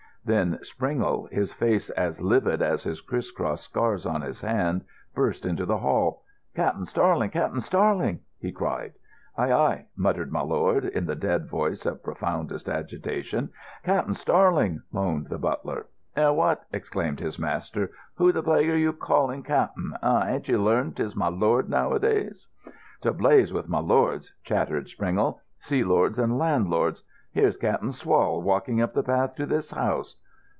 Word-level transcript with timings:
Then 0.23 0.59
Springle, 0.61 1.27
his 1.31 1.51
face 1.51 1.89
as 1.89 2.21
livid 2.21 2.61
as 2.61 2.83
the 2.83 2.95
criss 3.07 3.31
cross 3.31 3.61
scars 3.61 4.05
on 4.05 4.21
his 4.21 4.41
hand, 4.41 4.85
burst 5.15 5.47
into 5.47 5.65
the 5.65 5.79
hall. 5.79 6.21
"Cap'n 6.53 6.85
Starling! 6.85 7.31
Cap'n 7.31 7.59
Starling!" 7.59 8.19
he 8.37 8.51
cried. 8.51 8.93
"Aye, 9.35 9.51
aye," 9.51 9.85
muttered 9.95 10.31
my 10.31 10.41
lord 10.43 10.85
in 10.85 11.07
the 11.07 11.15
dead 11.15 11.49
voice 11.49 11.87
of 11.87 12.03
profoundest 12.03 12.69
agitation. 12.69 13.49
"Cap'n 13.83 14.13
Starling!" 14.13 14.83
moaned 14.91 15.25
the 15.25 15.39
butler. 15.39 15.87
"Eh, 16.15 16.29
what!" 16.29 16.65
exclaimed 16.71 17.19
his 17.19 17.39
master. 17.39 17.89
"Who 18.17 18.31
the 18.31 18.43
plague 18.43 18.69
are 18.69 18.77
you 18.77 18.93
calling 18.93 19.41
'cap'n'? 19.41 19.93
Ha'n't 20.03 20.47
you 20.47 20.63
learned 20.63 20.95
'tis 20.97 21.15
'my 21.15 21.29
lord' 21.29 21.67
nowadays?" 21.67 22.47
"To 23.01 23.11
blazes 23.11 23.51
wi' 23.67 23.79
lords," 23.79 24.33
chattered 24.43 24.87
Springle. 24.87 25.41
"Sea 25.57 25.83
lords 25.83 26.19
and 26.19 26.37
land 26.37 26.69
lords. 26.69 27.01
Here's 27.33 27.55
Cap'n 27.55 27.91
Swall 27.93 28.41
walking 28.41 28.81
up 28.81 28.93
the 28.93 29.03
path 29.03 29.35
to 29.35 29.45
this 29.45 29.71
house." 29.71 30.17